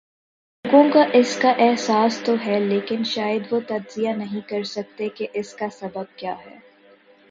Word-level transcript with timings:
لوگوں 0.65 0.83
کواس 0.93 1.37
کا 1.41 1.51
احساس 1.57 2.19
تو 2.25 2.35
ہے 2.45 2.59
لیکن 2.59 3.03
شاید 3.03 3.53
وہ 3.53 3.59
تجزیہ 3.67 4.09
نہیں 4.09 4.49
کر 4.49 4.63
سکتے 4.63 5.09
کہ 5.09 5.27
اس 5.33 5.53
کا 5.53 5.69
سبب 5.69 6.17
کیا 6.17 6.35
ہے۔ 6.45 6.57